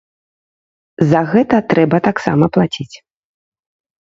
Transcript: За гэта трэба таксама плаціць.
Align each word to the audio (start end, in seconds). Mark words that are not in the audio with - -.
За 1.11 1.21
гэта 1.33 1.55
трэба 1.75 1.97
таксама 2.09 2.45
плаціць. 2.57 2.95